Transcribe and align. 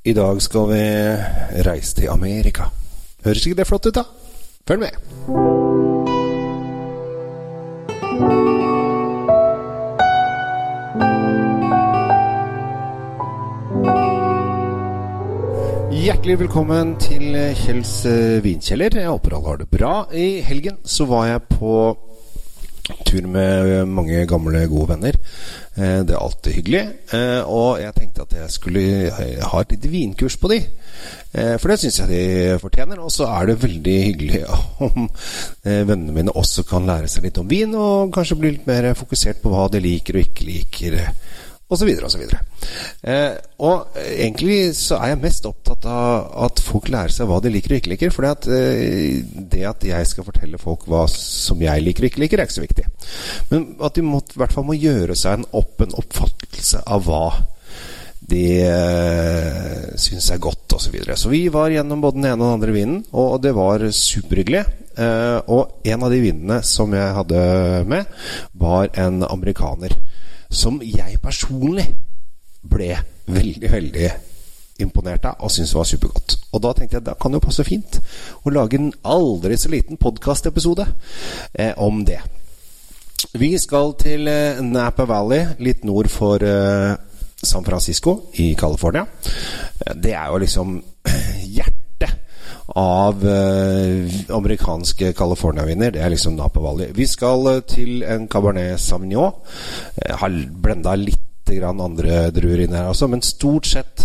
I 0.00 0.14
dag 0.16 0.38
skal 0.40 0.70
vi 0.70 0.84
reise 1.66 1.92
til 1.98 2.08
Amerika. 2.08 2.70
Høres 3.20 3.42
ikke 3.44 3.58
det 3.58 3.66
flott 3.68 3.84
ut, 3.84 3.98
da? 3.98 4.06
Følg 4.64 4.80
med. 4.80 4.94
Hjertelig 16.00 16.38
velkommen 16.46 16.96
til 16.96 17.36
Kjells 17.60 17.98
vinkjeller. 18.40 18.96
Jeg 19.02 19.12
håper 19.12 19.36
alle 19.36 19.52
har 19.52 19.60
det 19.60 19.68
bra. 19.68 19.94
I 20.16 20.40
helgen 20.40 20.80
så 20.80 21.04
var 21.12 21.28
jeg 21.28 21.44
på 21.58 21.74
tur 23.06 23.26
med 23.30 23.88
mange 23.88 24.26
gamle, 24.28 24.66
gode 24.70 24.88
venner. 24.94 25.16
Eh, 25.76 26.02
Det 26.04 26.10
er 26.14 26.18
alltid 26.20 26.52
hyggelig. 26.52 26.82
Eh, 27.12 27.42
Og 27.46 27.80
jeg 27.80 27.94
tenkte 27.94 28.22
at 28.22 28.32
jeg 28.34 28.50
skulle 28.50 29.10
ha 29.42 29.60
et 29.60 29.70
lite 29.72 29.88
vinkurs 29.88 30.36
på 30.36 30.48
de. 30.50 30.58
Eh, 31.34 31.56
For 31.58 31.68
det 31.68 31.78
syns 31.80 31.98
jeg 32.00 32.08
de 32.08 32.58
fortjener. 32.60 32.98
Og 32.98 33.10
så 33.10 33.26
er 33.26 33.46
det 33.46 33.62
veldig 33.62 33.98
hyggelig 34.04 34.44
om 34.86 35.08
vennene 35.64 36.12
mine 36.12 36.32
også 36.36 36.62
kan 36.68 36.86
lære 36.86 37.08
seg 37.08 37.24
litt 37.24 37.38
om 37.38 37.48
vin, 37.48 37.74
og 37.74 38.12
kanskje 38.12 38.38
bli 38.40 38.50
litt 38.56 38.66
mer 38.66 38.92
fokusert 38.94 39.42
på 39.42 39.50
hva 39.52 39.68
de 39.70 39.80
liker 39.80 40.16
og 40.18 40.26
ikke 40.26 40.44
liker. 40.48 40.98
Så 41.70 41.86
videre. 41.86 42.40
Eh, 43.06 43.36
og 43.62 43.94
egentlig 43.94 44.74
så 44.74 44.98
er 44.98 45.12
jeg 45.12 45.20
mest 45.22 45.46
opptatt 45.46 45.86
av 45.86 46.32
at 46.46 46.62
folk 46.66 46.90
lærer 46.90 47.14
seg 47.14 47.30
hva 47.30 47.38
de 47.42 47.52
liker 47.54 47.76
og 47.76 47.78
ikke 47.78 47.92
liker. 47.92 48.14
For 48.14 48.26
eh, 48.26 49.20
det 49.22 49.62
at 49.68 49.86
jeg 49.86 50.08
skal 50.10 50.26
fortelle 50.26 50.58
folk 50.58 50.88
hva 50.90 51.04
som 51.12 51.62
jeg 51.62 51.84
liker 51.86 52.04
og 52.04 52.10
ikke 52.10 52.24
liker, 52.24 52.42
er 52.42 52.50
ikke 52.50 52.58
så 52.58 52.66
viktig. 52.66 52.88
Men 53.52 53.70
at 53.78 53.94
de 53.94 54.02
i 54.02 54.42
hvert 54.42 54.56
fall 54.56 54.66
må 54.66 54.78
gjøre 54.78 55.14
seg 55.18 55.38
en 55.38 55.48
åpen 55.62 55.94
oppfattelse 56.00 56.82
av 56.90 57.06
hva 57.06 57.24
de 58.30 58.44
eh, 58.62 59.86
syns 59.98 60.30
er 60.30 60.42
godt, 60.42 60.66
osv. 60.74 60.84
Så, 60.84 60.92
videre. 60.94 61.16
så 61.16 61.30
vi 61.32 61.46
var 61.52 61.70
gjennom 61.72 62.02
både 62.02 62.18
den 62.18 62.28
ene 62.30 62.38
og 62.38 62.46
den 62.46 62.58
andre 62.58 62.74
vinen, 62.74 63.00
og 63.14 63.40
det 63.42 63.54
var 63.56 63.86
superhyggelig. 63.94 64.62
Eh, 65.00 65.38
og 65.50 65.86
en 65.86 66.06
av 66.06 66.12
de 66.12 66.20
vinene 66.22 66.60
som 66.66 66.94
jeg 66.94 67.16
hadde 67.16 67.42
med, 67.90 68.10
var 68.58 68.90
en 68.98 69.22
amerikaner. 69.26 69.94
Som 70.50 70.80
jeg 70.82 71.20
personlig 71.22 71.86
ble 72.66 72.96
veldig, 73.30 73.70
veldig 73.72 74.10
imponert 74.80 75.26
av 75.28 75.44
og 75.44 75.52
syntes 75.52 75.74
var 75.76 75.86
supergodt. 75.88 76.36
Og 76.52 76.62
da 76.64 76.72
tenkte 76.76 76.98
jeg 76.98 77.06
da 77.06 77.14
kan 77.20 77.32
det 77.32 77.40
jo 77.40 77.46
passe 77.46 77.64
fint 77.68 78.00
å 78.42 78.52
lage 78.52 78.78
en 78.80 78.90
aldri 79.06 79.58
så 79.60 79.70
liten 79.72 80.00
podkastepisode 80.00 80.86
eh, 81.54 81.72
om 81.76 82.02
det. 82.08 82.18
Vi 83.36 83.52
skal 83.60 83.94
til 84.00 84.28
eh, 84.30 84.60
Napa 84.64 85.04
Valley, 85.08 85.44
litt 85.62 85.84
nord 85.84 86.08
for 86.10 86.42
eh, 86.42 86.96
San 87.42 87.64
Francisco 87.64 88.16
i 88.40 88.54
California. 88.58 89.04
Eh, 89.04 89.94
Det 89.94 90.14
er 90.16 90.32
jo 90.32 90.40
liksom 90.42 90.78
av 92.78 93.24
eh, 93.26 94.20
amerikanske 94.34 95.12
California-viner. 95.18 95.94
Det 95.94 96.02
er 96.04 96.12
liksom 96.12 96.36
Napa 96.38 96.62
Valley. 96.62 96.92
Vi 96.94 97.06
skal 97.10 97.46
eh, 97.54 97.64
til 97.66 98.04
en 98.06 98.28
Cabernet 98.30 98.80
Sauvignon. 98.80 99.34
Jeg 99.98 100.20
har 100.22 100.38
blenda 100.62 100.94
litt 100.98 101.26
andre 101.50 102.28
druer 102.30 102.60
inn 102.62 102.76
her 102.76 102.92
også, 102.92 103.08
men 103.10 103.24
stort 103.26 103.66
sett 103.66 104.04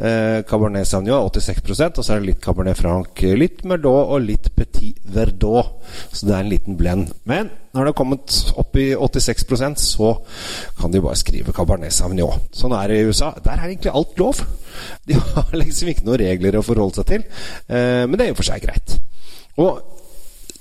eh, 0.00 0.40
Cabernet 0.48 0.88
Sauvignon 0.88 1.28
86% 1.28 2.00
og 2.00 2.06
så 2.06 2.14
er 2.14 2.22
det 2.22 2.30
litt 2.30 2.42
Cabernet 2.44 2.78
Franc, 2.78 3.22
litt 3.36 3.62
Merlot 3.68 4.14
og 4.14 4.24
litt 4.24 4.50
Petit 4.56 4.98
Verdot. 5.14 5.76
Så 6.12 6.26
det 6.26 6.34
er 6.34 6.44
en 6.44 6.50
liten 6.52 6.78
blend. 6.80 7.12
Men 7.28 7.52
når 7.74 7.84
det 7.84 7.92
har 7.92 7.98
kommet 7.98 8.38
opp 8.60 8.80
i 8.80 8.88
86% 8.96 9.84
så 9.84 10.12
kan 10.80 10.94
de 10.94 11.02
bare 11.04 11.20
skrive 11.20 11.54
Cabernet 11.56 11.94
Sauvignon. 11.94 12.48
Sånn 12.56 12.74
er 12.76 12.90
det 12.90 13.00
i 13.00 13.06
USA. 13.10 13.32
Der 13.44 13.56
er 13.56 13.68
egentlig 13.68 13.94
alt 13.94 14.18
lov. 14.20 14.42
De 15.06 15.18
har 15.20 15.54
liksom 15.62 15.92
ikke 15.92 16.08
noen 16.08 16.22
regler 16.24 16.58
å 16.58 16.66
forholde 16.66 17.00
seg 17.00 17.10
til. 17.12 17.30
Eh, 17.68 18.04
men 18.06 18.18
det 18.18 18.26
er 18.26 18.34
og 18.34 18.42
for 18.42 18.50
seg 18.50 18.66
greit. 18.66 18.98
Og 19.60 19.80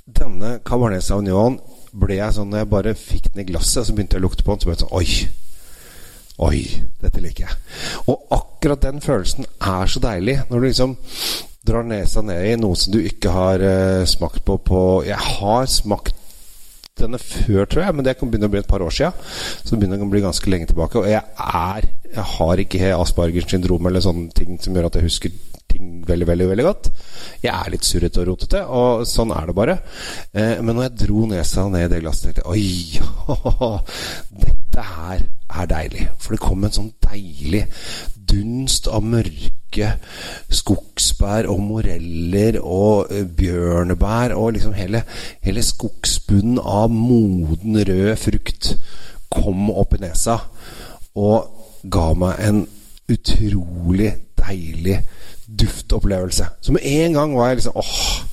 denne 0.09 0.57
Cabernet 0.65 1.05
Sauvignon 1.05 1.59
ble 1.93 2.19
jeg 2.19 2.35
sånn 2.35 2.49
Når 2.51 2.63
jeg 2.63 2.69
bare 2.69 2.95
fikk 2.97 3.29
den 3.33 3.43
i 3.43 3.49
glasset, 3.49 3.85
så 3.85 3.93
begynte 3.93 4.17
jeg 4.17 4.23
å 4.23 4.27
lukte 4.27 4.45
på 4.45 4.53
den, 4.53 4.61
så 4.61 4.69
ble 4.69 4.75
jeg 4.75 4.83
sånn 4.83 4.97
Oi! 4.99 5.48
Oi, 6.39 6.61
dette 7.01 7.19
liker 7.19 7.47
jeg. 7.47 7.57
Og 8.07 8.29
akkurat 8.31 8.81
den 8.85 9.01
følelsen 9.03 9.47
er 9.59 9.89
så 9.91 9.99
deilig. 10.03 10.37
Når 10.47 10.61
du 10.61 10.67
liksom 10.67 10.95
drar 11.67 11.83
nesa 11.83 12.23
ned 12.23 12.45
i 12.47 12.55
noe 12.59 12.77
som 12.79 12.93
du 12.95 13.01
ikke 13.03 13.33
har 13.35 13.59
uh, 13.59 14.07
smakt 14.07 14.45
på 14.47 14.55
på 14.63 14.79
Jeg 15.05 15.19
har 15.19 15.67
smakt 15.67 16.15
denne 16.99 17.19
før, 17.19 17.63
tror 17.63 17.85
jeg, 17.85 17.95
men 17.95 18.03
det 18.03 18.17
kan 18.19 18.31
begynne 18.31 18.49
å 18.49 18.51
bli 18.51 18.59
et 18.59 18.67
par 18.67 18.83
år 18.83 18.91
sia. 18.91 19.11
Så 19.19 19.73
det 19.73 19.81
begynner 19.81 20.01
å 20.03 20.09
bli 20.11 20.23
ganske 20.23 20.51
lenge 20.51 20.67
tilbake. 20.71 20.99
Og 20.99 21.07
jeg 21.11 21.23
er 21.23 21.87
Jeg 22.09 22.25
har 22.25 22.57
ikke 22.63 22.95
Aspergers 22.95 23.45
syndrom 23.51 23.85
eller 23.85 24.01
sånne 24.01 24.31
ting 24.33 24.55
som 24.57 24.73
gjør 24.73 24.87
at 24.87 24.95
jeg 24.97 25.05
husker 25.05 25.35
ting 25.69 25.99
veldig, 26.07 26.25
veldig 26.25 26.47
veldig 26.49 26.65
godt. 26.65 26.89
Jeg 27.43 27.51
er 27.53 27.69
litt 27.69 27.85
surrete 27.85 28.23
og 28.23 28.31
rotete, 28.31 28.63
og 28.65 29.03
sånn 29.07 29.35
er 29.35 29.45
det 29.45 29.55
bare. 29.59 29.75
Eh, 30.33 30.55
men 30.63 30.73
når 30.73 30.87
jeg 30.87 30.95
dro 31.03 31.27
nesa 31.29 31.67
ned 31.69 31.85
i 31.85 31.91
det 31.93 32.01
glasset, 32.01 32.31
tenkte 32.31 32.47
jeg 32.47 32.49
Oi, 32.49 33.69
dette 34.47 34.87
her 34.95 35.27
er 35.49 35.69
deilig. 35.69 36.07
For 36.19 36.35
det 36.35 36.43
kom 36.43 36.63
en 36.63 36.75
sånn 36.75 36.91
deilig 37.05 37.65
dunst 38.29 38.89
av 38.91 39.05
mørke 39.05 39.93
skogsbær 40.53 41.47
og 41.49 41.61
moreller 41.63 42.59
og 42.61 43.13
eh, 43.13 43.25
bjørnebær 43.25 44.35
og 44.37 44.53
liksom 44.57 44.75
hele, 44.77 45.03
hele 45.45 45.63
skogsbunnen 45.65 46.59
av 46.61 46.89
moden, 46.93 47.79
rød 47.89 48.15
frukt 48.21 48.73
kom 49.29 49.69
opp 49.69 49.93
i 49.93 50.01
nesa 50.01 50.39
og 51.19 51.89
ga 51.89 52.11
meg 52.17 52.41
en 52.43 52.63
utrolig 53.09 54.11
deilig 54.37 54.99
duftopplevelse. 55.59 56.45
Så 56.61 56.73
med 56.73 56.85
en 56.85 57.13
gang 57.13 57.37
var 57.37 57.47
jeg 57.49 57.59
liksom 57.59 57.77
åh, 57.81 58.25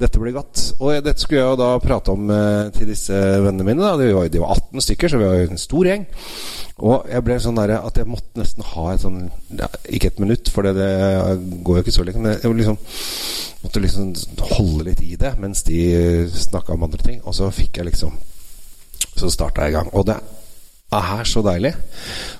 dette 0.00 0.20
blir 0.20 0.34
godt. 0.34 0.62
Og 0.80 0.94
dette 1.04 1.20
skulle 1.20 1.42
jeg 1.42 1.52
jo 1.52 1.58
da 1.60 1.74
prate 1.82 2.14
om 2.14 2.30
eh, 2.32 2.70
til 2.76 2.88
disse 2.88 3.12
vennene 3.14 3.66
mine. 3.66 3.84
Da. 3.84 3.98
De, 4.00 4.08
var, 4.16 4.30
de 4.32 4.42
var 4.42 4.56
18 4.56 4.86
stykker, 4.86 5.12
så 5.12 5.20
vi 5.20 5.28
var 5.28 5.38
jo 5.38 5.50
en 5.50 5.60
stor 5.60 5.90
gjeng. 5.90 6.06
Og 6.80 7.10
jeg 7.12 7.24
ble 7.26 7.36
sånn 7.44 7.60
der 7.60 7.74
at 7.76 8.00
jeg 8.00 8.08
måtte 8.08 8.40
nesten 8.40 8.64
ha 8.64 8.86
et 8.94 9.02
sånn 9.02 9.18
ja, 9.52 9.66
Ikke 9.92 10.08
et 10.08 10.20
minutt, 10.22 10.48
for 10.48 10.64
det, 10.64 10.72
det 10.78 11.60
går 11.66 11.80
jo 11.80 11.84
ikke 11.84 11.96
så 11.98 12.06
lenge. 12.08 12.24
Men 12.24 12.38
jeg 12.38 12.56
liksom, 12.62 12.80
måtte 13.66 13.84
liksom 13.84 14.12
holde 14.54 14.88
litt 14.88 15.04
i 15.04 15.18
det 15.20 15.34
mens 15.40 15.64
de 15.68 15.80
snakka 16.32 16.76
om 16.76 16.88
andre 16.88 17.04
ting. 17.04 17.20
Og 17.26 17.36
så 17.36 17.52
fikk 17.54 17.82
jeg 17.82 17.92
liksom 17.92 18.16
Så 19.20 19.28
starta 19.32 19.66
jeg 19.66 19.74
i 19.74 19.76
gang. 19.76 19.92
Og 19.92 20.06
det 20.08 20.16
er 20.92 21.24
så 21.28 21.42
deilig. 21.46 21.72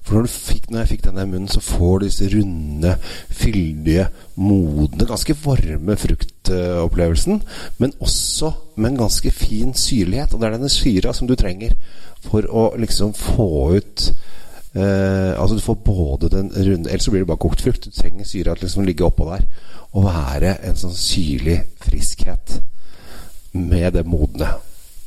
For 0.03 0.19
når, 0.19 0.31
fikk, 0.33 0.71
når 0.71 0.83
jeg 0.83 0.91
fikk 0.95 1.05
denne 1.07 1.25
i 1.27 1.31
munnen, 1.31 1.51
så 1.51 1.63
får 1.63 2.01
du 2.01 2.07
disse 2.07 2.31
runde, 2.33 2.95
fyldige, 3.41 4.09
modne, 4.41 5.07
ganske 5.07 5.37
varme 5.45 5.97
fruktopplevelsen. 6.01 7.43
Men 7.79 7.97
også 8.03 8.53
med 8.77 8.93
en 8.93 9.03
ganske 9.05 9.33
fin 9.35 9.75
syrlighet. 9.75 10.35
Og 10.35 10.41
det 10.41 10.51
er 10.51 10.57
denne 10.59 10.73
syra 10.73 11.15
som 11.17 11.31
du 11.31 11.37
trenger 11.39 11.77
for 12.27 12.47
å 12.51 12.71
liksom 12.77 13.15
få 13.17 13.51
ut 13.79 14.03
eh, 14.77 15.33
Altså 15.41 15.57
du 15.57 15.63
får 15.65 15.79
både 15.87 16.29
den 16.29 16.51
runde 16.53 16.91
Ellers 16.91 17.07
så 17.07 17.15
blir 17.15 17.23
det 17.23 17.31
bare 17.31 17.41
kokt 17.41 17.65
frukt. 17.65 17.87
Du 17.87 17.97
trenger 17.97 18.29
syra 18.29 18.55
til 18.55 18.67
liksom 18.67 18.83
å 18.85 18.89
ligge 18.89 19.07
oppå 19.07 19.29
der 19.31 19.47
og 19.91 20.05
være 20.07 20.53
en 20.69 20.77
sånn 20.79 20.95
syrlig 20.95 21.57
friskhet 21.83 22.61
med 23.59 23.97
det 23.97 24.05
modne. 24.07 24.53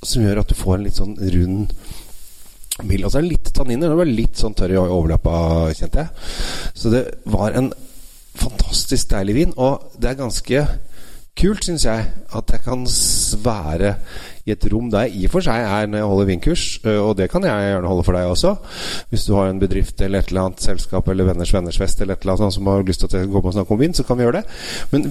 Som 0.04 0.26
gjør 0.26 0.42
at 0.42 0.50
du 0.52 0.58
får 0.60 0.76
en 0.76 0.84
litt 0.84 0.98
sånn 1.00 1.14
rund 1.16 1.72
mild. 2.82 3.06
Altså 3.08 3.22
litt 3.24 3.52
tanniner. 3.54 3.92
Det 3.92 4.00
var 4.00 4.10
litt 4.10 4.40
sånn 4.40 4.56
tørr 4.58 4.74
i 4.74 4.80
overlappa, 4.82 5.36
kjente 5.78 6.06
jeg. 6.06 6.30
Så 6.74 6.94
det 6.94 7.04
var 7.30 7.58
en 7.58 7.72
fantastisk 8.34 9.12
deilig 9.14 9.38
vin. 9.38 9.54
Og 9.62 9.94
det 10.02 10.12
er 10.12 10.22
ganske 10.24 10.66
kult, 11.38 11.66
syns 11.66 11.86
jeg, 11.86 12.10
at 12.34 12.54
jeg 12.54 12.66
kan 12.66 12.86
være 13.46 13.96
i 14.46 14.54
et 14.54 14.68
rom 14.72 14.90
der 14.94 15.08
jeg 15.08 15.24
i 15.24 15.26
og 15.28 15.36
for 15.36 15.46
seg 15.46 15.66
er 15.66 15.90
når 15.90 16.02
jeg 16.02 16.12
holder 16.12 16.30
vinkurs, 16.30 16.64
og 16.86 17.18
det 17.18 17.30
kan 17.32 17.46
jeg 17.48 17.68
gjerne 17.70 17.90
holde 17.90 18.06
for 18.06 18.18
deg 18.18 18.30
også. 18.30 18.56
Hvis 19.10 19.26
du 19.28 19.34
har 19.38 19.50
en 19.50 19.62
bedrift 19.62 20.02
eller 20.02 20.22
et 20.22 20.32
eller 20.32 20.50
annet 20.50 20.64
selskap 20.64 21.08
eller 21.10 21.32
venners 21.32 21.54
venners 21.54 21.80
fest 21.80 22.02
eller 22.02 22.18
et 22.18 22.26
eller 22.26 22.38
annet 22.38 22.58
som 22.58 22.68
har 22.68 22.86
lyst 22.86 23.06
til 23.06 23.24
skal 23.24 23.32
gå 23.32 23.42
på 23.42 23.52
og 23.52 23.56
snakke 23.56 23.74
om 23.74 23.80
vind, 23.80 23.96
så 23.96 24.04
kan 24.04 24.18
vi 24.18 24.26
gjøre 24.26 24.42
det. 24.42 24.44
Men 24.92 25.06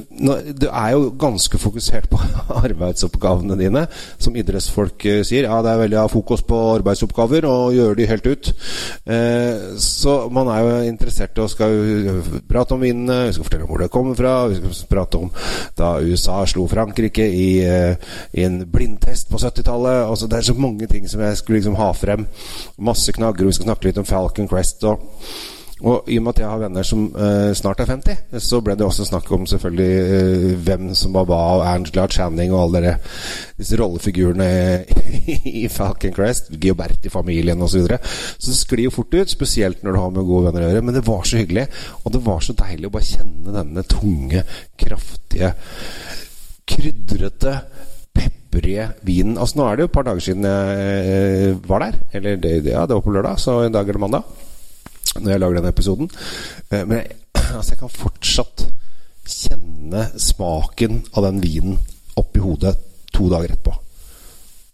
du 0.60 0.66
er 0.68 0.90
jo 0.92 1.10
ganske 1.18 1.58
fokusert 1.58 2.08
på 2.12 2.20
arbeidsoppgavene 2.64 3.56
dine. 3.58 3.86
Som 4.18 4.36
idrettsfolk 4.36 5.06
sier, 5.26 5.48
ja, 5.48 5.60
det 5.64 5.72
er 5.72 5.82
veldig 5.84 6.00
av 6.02 6.12
fokus 6.12 6.44
på 6.46 6.58
arbeidsoppgaver 6.76 7.46
og 7.48 7.76
gjøre 7.76 7.98
de 7.98 8.08
helt 8.10 8.28
ut. 8.28 8.52
Så 9.82 10.16
man 10.32 10.50
er 10.52 10.62
jo 10.62 10.80
interessert 10.90 11.38
og 11.42 11.50
skal 11.52 12.22
prate 12.48 12.76
om 12.76 12.84
vindene, 12.84 13.28
vi 13.28 13.36
skal 13.36 13.48
fortelle 13.48 13.66
om 13.66 13.72
hvor 13.72 13.84
det 13.84 13.92
kommer 13.92 14.18
fra, 14.18 14.34
vi 14.50 14.60
skal 14.60 14.90
prate 14.90 15.22
om 15.22 15.32
da 15.78 15.94
USA 16.02 16.42
slo 16.48 16.66
Frankrike 16.70 17.24
i, 17.26 17.48
i 17.62 18.44
en 18.46 18.62
blindtest 18.72 19.21
på 19.30 19.38
70-tallet. 19.38 20.04
Altså, 20.08 20.26
det 20.26 20.38
er 20.38 20.50
så 20.50 20.58
mange 20.58 20.86
ting 20.90 21.08
som 21.10 21.20
jeg 21.20 21.40
skulle 21.40 21.60
liksom 21.60 21.78
ha 21.80 21.92
frem. 21.96 22.28
Masse 22.78 23.12
knagger. 23.12 23.48
Vi 23.48 23.56
skal 23.58 23.70
snakke 23.70 23.90
litt 23.90 24.00
om 24.00 24.08
Falcon 24.08 24.48
Crest 24.50 24.84
og, 24.88 25.02
Og 25.82 26.06
i 26.06 26.16
og 26.18 26.22
med 26.22 26.36
at 26.36 26.38
jeg 26.38 26.46
har 26.46 26.60
venner 26.60 26.86
som 26.86 27.08
uh, 27.10 27.50
snart 27.58 27.80
er 27.82 27.88
50, 27.90 28.18
så 28.38 28.60
ble 28.62 28.76
det 28.78 28.84
også 28.86 29.02
snakk 29.08 29.26
om 29.34 29.48
selvfølgelig 29.50 29.88
uh, 29.98 30.44
hvem 30.62 30.92
som 30.94 31.16
var 31.16 31.26
hva, 31.26 31.38
og 31.56 31.62
Angela 31.66 32.04
Channing 32.06 32.52
og 32.54 32.60
alle 32.60 32.82
dere, 32.84 32.92
disse 33.58 33.78
rollefigurene 33.80 34.46
i 35.62 35.64
Falcon 35.72 36.14
Crest, 36.14 36.52
Gioberti-familien 36.54 37.58
osv. 37.58 37.72
Så, 37.72 37.80
videre. 37.80 37.98
så 38.38 38.52
det 38.52 38.60
sklir 38.60 38.84
jo 38.86 38.94
fort 38.94 39.18
ut, 39.18 39.34
spesielt 39.34 39.82
når 39.82 39.96
du 39.96 40.02
har 40.04 40.14
med 40.14 40.30
gode 40.30 40.46
venner 40.46 40.68
å 40.68 40.70
gjøre. 40.70 40.86
Men 40.86 40.98
det 41.00 41.06
var 41.08 41.26
så 41.26 41.42
hyggelig, 41.42 41.66
og 42.04 42.14
det 42.14 42.24
var 42.30 42.46
så 42.46 42.58
deilig 42.62 42.86
å 42.86 42.94
bare 42.94 43.10
kjenne 43.10 43.58
denne 43.58 43.86
tunge, 43.96 44.46
kraftige, 44.86 45.54
krydrete 46.70 47.58
peprige 48.52 48.90
vinen. 49.06 49.38
Altså 49.40 49.58
Nå 49.58 49.66
er 49.66 49.76
det 49.76 49.86
jo 49.86 49.90
et 49.90 49.96
par 49.96 50.06
dager 50.06 50.24
siden 50.24 50.46
jeg 50.46 51.58
var 51.66 51.86
der. 51.86 51.98
Eller 52.12 52.36
det, 52.36 52.54
ja, 52.68 52.86
det 52.86 52.96
var 52.96 53.04
på 53.04 53.14
lørdag, 53.14 53.40
så 53.40 53.62
i 53.64 53.72
dag 53.72 53.88
eller 53.88 54.04
mandag 54.04 54.22
når 55.20 55.30
jeg 55.30 55.42
lager 55.42 55.58
denne 55.58 55.72
episoden. 55.72 56.10
Eh, 56.70 56.84
men 56.86 56.98
jeg, 56.98 57.18
altså, 57.58 57.74
jeg 57.74 57.80
kan 57.82 57.92
fortsatt 57.92 58.66
kjenne 59.28 60.08
smaken 60.20 61.02
av 61.12 61.26
den 61.28 61.40
vinen 61.42 61.78
oppi 62.18 62.42
hodet 62.42 62.74
to 63.12 63.28
dager 63.32 63.52
etterpå. 63.52 63.74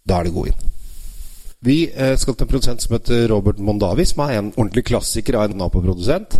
Da 0.07 0.19
er 0.19 0.27
det 0.27 0.35
god 0.35 0.49
vin. 0.49 0.67
Vi 1.59 1.77
eh, 1.91 2.15
skal 2.17 2.37
til 2.37 2.47
en 2.47 2.51
produsent 2.53 2.83
som 2.83 2.95
heter 2.95 3.27
Robert 3.31 3.59
Mondavi, 3.59 4.05
som 4.07 4.23
er 4.25 4.37
en 4.37 4.53
ordentlig 4.55 4.85
klassiker 4.87 5.39
av 5.39 5.49
en 5.49 5.59
Napo-produsent. 5.59 6.39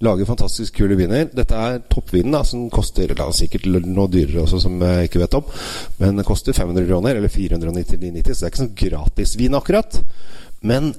Lager 0.00 0.24
fantastisk 0.24 0.78
kule 0.78 0.96
viner. 0.96 1.26
Dette 1.28 1.56
er 1.60 1.82
toppvinen, 1.92 2.32
da, 2.32 2.40
som 2.46 2.70
koster 2.72 3.12
da, 3.12 3.26
sikkert 3.36 3.66
noe 3.84 4.08
dyrere 4.08 4.46
også, 4.46 4.62
som 4.62 4.78
jeg 4.80 5.10
ikke 5.10 5.20
vet 5.20 5.36
om. 5.36 5.50
Men 6.00 6.16
det 6.16 6.24
koster 6.28 6.56
500 6.56 6.86
kroner, 6.88 7.18
eller 7.20 7.28
499,90, 7.28 8.32
så 8.32 8.40
det 8.40 8.46
er 8.46 8.52
ikke 8.52 8.62
sånn 8.62 8.78
gratisvin 8.80 9.58
akkurat. 9.58 9.98
Men 10.64 10.94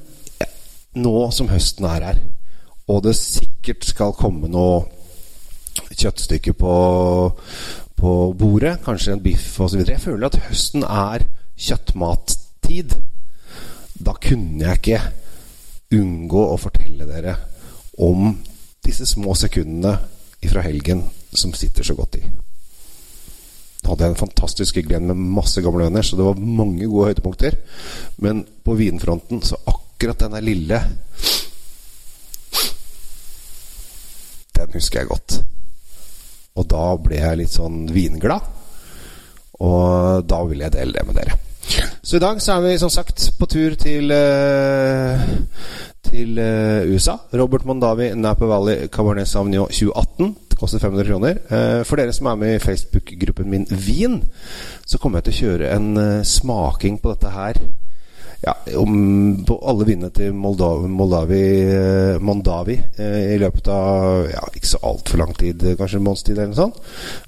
nå 1.01 1.15
som 1.33 1.49
høsten 1.49 1.87
er 1.89 2.05
her, 2.11 2.19
og 2.91 3.01
det 3.07 3.15
sikkert 3.17 3.87
skal 3.89 4.13
komme 4.17 4.51
noe 4.51 4.83
kjøttstykke 5.89 6.53
på, 6.61 6.75
på 7.97 8.13
bordet, 8.37 8.75
kanskje 8.85 9.15
en 9.15 9.23
biff 9.23 9.57
osv. 9.65 9.81
Jeg 9.81 10.03
føler 10.03 10.29
at 10.29 10.39
høsten 10.45 10.85
er 10.85 11.25
kjøttmattid. 11.57 12.93
Da 13.97 14.13
kunne 14.21 14.61
jeg 14.67 14.77
ikke 14.77 15.01
unngå 15.97 16.45
å 16.53 16.61
fortelle 16.61 17.09
dere 17.09 17.39
om 18.01 18.29
disse 18.85 19.05
små 19.05 19.35
sekundene 19.37 19.97
fra 20.49 20.63
helgen 20.65 21.03
som 21.33 21.53
sitter 21.53 21.85
så 21.85 21.95
godt 21.95 22.17
i. 22.19 22.23
Da 23.81 23.89
hadde 23.89 24.05
jeg 24.05 24.13
en 24.13 24.21
fantastisk 24.21 24.77
hyggelig 24.77 25.01
med 25.01 25.21
masse 25.37 25.61
gamle 25.61 25.87
venner, 25.87 26.05
så 26.05 26.17
det 26.17 26.25
var 26.25 26.41
mange 26.61 26.85
gode 26.85 27.11
høydepunkter. 27.11 27.57
Men 28.21 28.43
på 28.65 28.75
vinfronten 28.77 29.41
så 29.45 29.57
akkurat 29.65 30.21
denne 30.21 30.41
lille 30.41 30.81
Den 34.55 34.73
husker 34.75 34.99
jeg 34.99 35.09
godt. 35.09 35.39
Og 36.59 36.67
da 36.69 36.83
ble 37.01 37.17
jeg 37.17 37.37
litt 37.39 37.53
sånn 37.55 37.87
vinglad. 37.89 38.45
Og 39.61 40.27
da 40.29 40.41
ville 40.45 40.67
jeg 40.67 40.75
dele 40.75 40.99
det 40.99 41.05
med 41.07 41.17
dere. 41.17 41.37
Så 42.03 42.17
i 42.17 42.21
dag 42.21 42.41
så 42.41 42.57
er 42.57 42.65
vi 42.65 42.77
som 42.81 42.91
sagt 42.93 43.31
på 43.39 43.47
tur 43.49 43.73
til 43.79 44.11
uh, 44.13 45.23
Til 46.11 46.39
uh, 46.39 46.91
USA. 46.91 47.17
Robert 47.39 47.65
Mondavi, 47.65 48.09
Napa 48.19 48.45
Valley, 48.49 48.87
Cabernet 48.91 49.29
Sauvignon 49.31 49.71
2018. 49.71 50.35
Det 50.51 50.57
koster 50.59 50.83
500 50.83 51.07
kroner. 51.07 51.39
Uh, 51.47 51.81
for 51.87 51.99
dere 51.99 52.15
som 52.15 52.27
er 52.31 52.41
med 52.41 52.57
i 52.57 52.63
Facebook-gruppen 52.63 53.49
min 53.49 53.67
Vin, 53.71 54.19
så 54.85 54.99
kommer 54.99 55.21
jeg 55.21 55.29
til 55.29 55.33
å 55.33 55.39
kjøre 55.41 55.71
en 55.77 56.03
smaking 56.27 56.99
på 56.99 57.15
dette 57.15 57.31
her 57.31 57.61
ja, 58.41 58.55
om 58.77 59.43
på 59.45 59.57
alle 59.69 59.85
vinene 59.85 60.09
til 60.15 60.33
Moldavi, 60.33 60.89
Moldavi, 60.89 61.41
eh, 61.61 62.21
Mondavi 62.21 62.77
eh, 62.97 63.35
i 63.35 63.39
løpet 63.41 63.69
av 63.69 64.29
ja, 64.31 64.41
ikke 64.55 64.71
så 64.71 64.81
altfor 64.89 65.21
lang 65.21 65.35
tid, 65.37 65.65
kanskje 65.77 65.99
en 65.99 66.07
måneds 66.07 66.25
tid 66.25 66.39
eller 66.39 66.53
noe 66.53 66.61
sånt, 66.63 66.79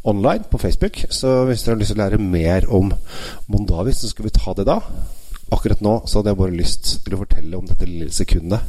online 0.09 0.50
på 0.50 0.62
Facebook. 0.62 1.03
Så 1.13 1.44
hvis 1.50 1.65
dere 1.65 1.75
har 1.75 1.83
lyst 1.83 1.94
til 1.94 2.01
å 2.01 2.03
lære 2.03 2.21
mer 2.24 2.69
om 2.74 2.89
Mondavi, 3.53 3.94
så 3.94 4.09
skal 4.09 4.30
vi 4.30 4.33
ta 4.39 4.57
det 4.57 4.65
da. 4.69 4.80
Akkurat 5.51 5.81
nå 5.84 6.00
så 6.07 6.19
hadde 6.19 6.31
jeg 6.31 6.40
bare 6.40 6.60
lyst 6.60 6.94
til 7.04 7.16
å 7.16 7.22
fortelle 7.24 7.57
om 7.60 7.68
dette 7.68 7.90
lille 7.90 8.13
sekundet 8.13 8.62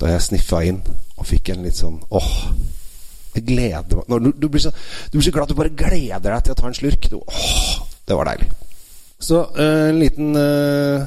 da 0.00 0.14
jeg 0.14 0.24
sniffa 0.24 0.62
inn 0.64 0.78
og 0.80 1.26
fikk 1.28 1.50
en 1.52 1.66
litt 1.66 1.76
sånn 1.76 1.98
åh 2.16 2.30
jeg 3.34 3.44
gleder 3.46 4.00
meg 4.00 4.24
du, 4.24 4.30
du, 4.32 4.48
blir 4.50 4.62
så, 4.62 4.72
du, 4.72 5.18
blir 5.18 5.26
så, 5.26 5.34
glad 5.34 5.46
at 5.46 5.52
du 5.52 5.58
bare 5.58 5.76
gleder 5.76 6.32
deg 6.32 6.42
til 6.46 6.54
å 6.54 6.58
ta 6.58 6.66
en 6.66 6.74
slurk. 6.74 7.06
Du, 7.12 7.20
åh, 7.20 7.76
det 8.08 8.16
var 8.18 8.30
deilig. 8.30 8.48
Så 9.20 9.42
uh, 9.44 9.90
en 9.90 10.00
liten, 10.00 10.32
uh, 10.34 11.04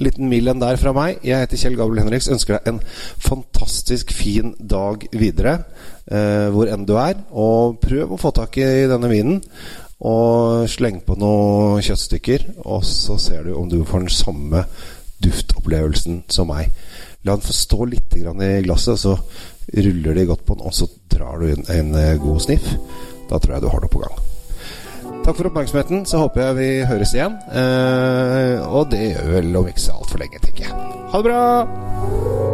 liten 0.00 0.30
mill 0.30 0.48
der 0.58 0.80
fra 0.80 0.94
meg. 0.96 1.20
Jeg 1.26 1.44
heter 1.44 1.60
Kjell 1.60 1.76
Gabriel 1.78 2.02
Henriks. 2.02 2.30
Ønsker 2.32 2.56
deg 2.56 2.72
en 2.72 2.80
fantastisk 3.22 4.14
fin 4.16 4.54
dag 4.58 5.04
videre 5.12 5.58
uh, 6.08 6.48
hvor 6.54 6.72
enn 6.72 6.88
du 6.88 6.96
er. 6.98 7.20
Og 7.30 7.78
prøv 7.84 8.16
å 8.16 8.20
få 8.20 8.32
tak 8.34 8.58
i 8.58 8.88
denne 8.90 9.12
vinen. 9.12 9.42
Og 10.02 10.66
sleng 10.70 10.98
på 11.06 11.14
noen 11.20 11.82
kjøttstykker, 11.84 12.48
og 12.66 12.82
så 12.86 13.18
ser 13.22 13.46
du 13.46 13.54
om 13.54 13.68
du 13.70 13.84
får 13.86 14.06
den 14.06 14.14
samme 14.14 14.64
duftopplevelsen 15.22 16.24
som 16.32 16.50
meg. 16.50 16.72
La 17.22 17.36
den 17.36 17.46
få 17.46 17.54
stå 17.54 17.86
litt 17.86 18.16
i 18.18 18.24
glasset, 18.24 18.98
så 18.98 19.14
ruller 19.72 20.18
de 20.18 20.26
godt 20.26 20.44
på 20.48 20.58
den, 20.58 20.66
og 20.66 20.74
så 20.74 20.90
drar 21.12 21.38
du 21.38 21.52
inn 21.52 21.70
en 21.70 21.94
god 22.22 22.42
sniff. 22.42 22.66
Da 23.30 23.38
tror 23.38 23.56
jeg 23.56 23.64
du 23.64 23.70
har 23.70 23.84
noe 23.84 23.92
på 23.92 24.02
gang. 24.02 24.22
Takk 25.22 25.36
for 25.36 25.46
oppmerksomheten. 25.46 26.06
Så 26.06 26.18
håper 26.18 26.42
jeg 26.42 26.56
vi 26.58 26.70
høres 26.90 27.14
igjen. 27.14 27.38
Eh, 27.54 28.58
og 28.66 28.90
det 28.90 29.04
gjør 29.12 29.30
vel 29.36 29.60
om 29.62 29.70
ikke 29.70 29.86
så 29.86 29.94
altfor 30.00 30.22
lenge, 30.24 30.42
tenker 30.42 30.66
jeg. 30.66 30.90
Ha 31.12 31.22
det 31.22 31.30
bra! 31.30 32.51